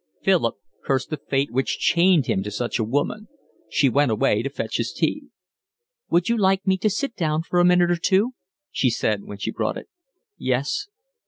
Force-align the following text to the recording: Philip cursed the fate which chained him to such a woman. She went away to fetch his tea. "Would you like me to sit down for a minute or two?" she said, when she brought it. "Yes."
Philip 0.23 0.55
cursed 0.83 1.11
the 1.11 1.17
fate 1.17 1.51
which 1.51 1.77
chained 1.77 2.25
him 2.25 2.41
to 2.41 2.49
such 2.49 2.79
a 2.79 2.83
woman. 2.83 3.27
She 3.69 3.87
went 3.87 4.09
away 4.09 4.41
to 4.41 4.49
fetch 4.49 4.77
his 4.77 4.91
tea. 4.91 5.25
"Would 6.09 6.27
you 6.27 6.39
like 6.39 6.65
me 6.65 6.75
to 6.77 6.89
sit 6.89 7.15
down 7.15 7.43
for 7.43 7.59
a 7.59 7.63
minute 7.65 7.91
or 7.91 7.97
two?" 8.01 8.31
she 8.71 8.89
said, 8.89 9.25
when 9.25 9.37
she 9.37 9.51
brought 9.51 9.77
it. 9.77 9.89
"Yes." 10.39 10.87